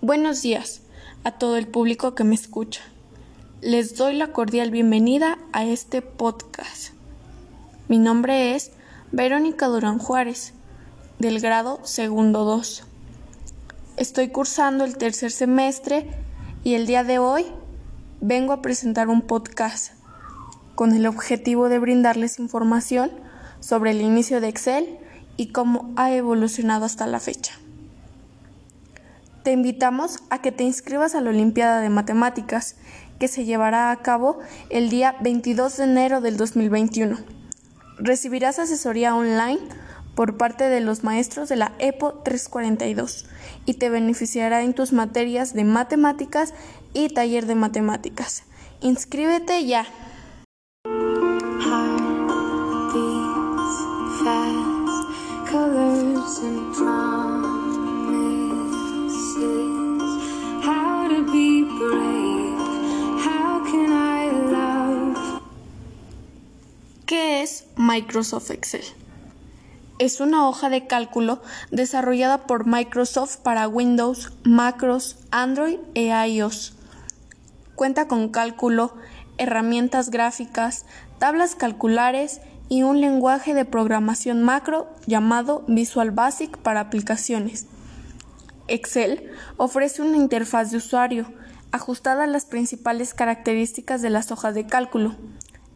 [0.00, 0.82] Buenos días
[1.24, 2.82] a todo el público que me escucha.
[3.60, 6.92] Les doy la cordial bienvenida a este podcast.
[7.88, 8.70] Mi nombre es
[9.10, 10.54] Verónica Durán Juárez,
[11.18, 12.91] del grado segundo 2.
[13.98, 16.08] Estoy cursando el tercer semestre
[16.64, 17.44] y el día de hoy
[18.22, 19.92] vengo a presentar un podcast
[20.74, 23.10] con el objetivo de brindarles información
[23.60, 24.98] sobre el inicio de Excel
[25.36, 27.52] y cómo ha evolucionado hasta la fecha.
[29.42, 32.76] Te invitamos a que te inscribas a la Olimpiada de Matemáticas
[33.18, 34.38] que se llevará a cabo
[34.70, 37.18] el día 22 de enero del 2021.
[37.98, 39.60] Recibirás asesoría online
[40.14, 43.26] por parte de los maestros de la EPO 342
[43.66, 46.54] y te beneficiará en tus materias de matemáticas
[46.92, 48.44] y taller de matemáticas.
[48.80, 49.86] Inscríbete ya.
[67.06, 69.01] ¿Qué es Microsoft Excel?
[70.02, 76.74] Es una hoja de cálculo desarrollada por Microsoft para Windows, Macros, Android e iOS.
[77.76, 78.96] Cuenta con cálculo,
[79.38, 80.86] herramientas gráficas,
[81.20, 87.66] tablas calculares y un lenguaje de programación macro llamado Visual Basic para aplicaciones.
[88.66, 91.32] Excel ofrece una interfaz de usuario
[91.70, 95.14] ajustada a las principales características de las hojas de cálculo,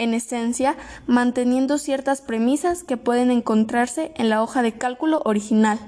[0.00, 5.78] en esencia manteniendo ciertas premisas que pueden encontrarse en la hoja de cálculo original.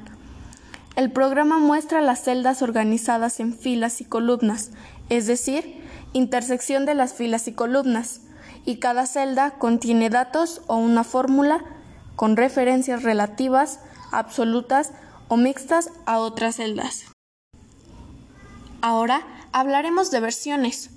[0.94, 4.70] El programa muestra las celdas organizadas en filas y columnas,
[5.08, 8.20] es decir, intersección de las filas y columnas,
[8.64, 11.64] y cada celda contiene datos o una fórmula
[12.14, 13.80] con referencias relativas,
[14.12, 14.92] absolutas
[15.28, 17.06] o mixtas a otras celdas.
[18.82, 19.22] Ahora
[19.52, 20.90] hablaremos de versiones.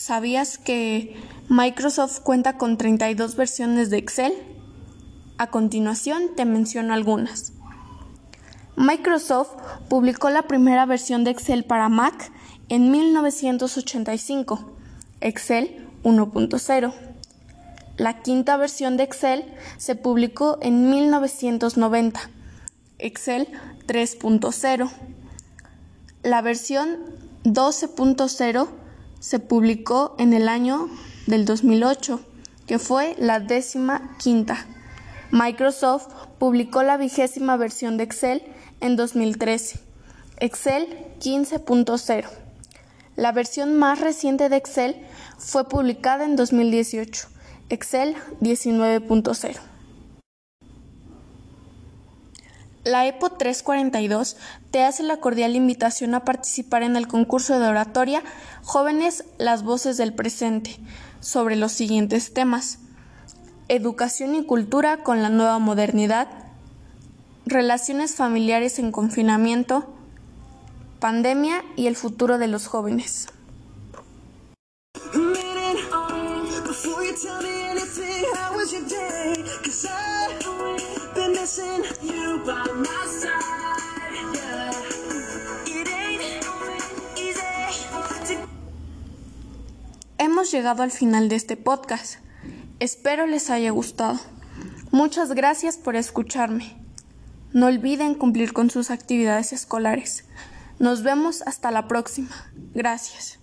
[0.00, 1.14] ¿Sabías que
[1.50, 4.32] Microsoft cuenta con 32 versiones de Excel?
[5.36, 7.52] A continuación te menciono algunas.
[8.76, 9.50] Microsoft
[9.90, 12.32] publicó la primera versión de Excel para Mac
[12.70, 14.72] en 1985,
[15.20, 16.94] Excel 1.0.
[17.98, 22.20] La quinta versión de Excel se publicó en 1990,
[22.96, 23.48] Excel
[23.86, 24.90] 3.0.
[26.22, 27.00] La versión
[27.44, 28.80] 12.0
[29.20, 30.88] se publicó en el año
[31.26, 32.20] del 2008,
[32.66, 34.66] que fue la décima quinta.
[35.30, 36.08] Microsoft
[36.38, 38.42] publicó la vigésima versión de Excel
[38.80, 39.78] en 2013,
[40.38, 40.88] Excel
[41.20, 42.28] 15.0.
[43.14, 44.96] La versión más reciente de Excel
[45.38, 47.28] fue publicada en 2018,
[47.68, 49.69] Excel 19.0.
[52.82, 54.36] La EPO 342
[54.70, 58.22] te hace la cordial invitación a participar en el concurso de oratoria
[58.62, 60.78] Jóvenes las Voces del Presente
[61.20, 62.78] sobre los siguientes temas.
[63.68, 66.28] Educación y cultura con la nueva modernidad,
[67.44, 69.92] relaciones familiares en confinamiento,
[71.00, 73.28] pandemia y el futuro de los jóvenes.
[90.18, 92.16] Hemos llegado al final de este podcast.
[92.78, 94.20] Espero les haya gustado.
[94.90, 96.76] Muchas gracias por escucharme.
[97.52, 100.24] No olviden cumplir con sus actividades escolares.
[100.78, 102.30] Nos vemos hasta la próxima.
[102.74, 103.39] Gracias.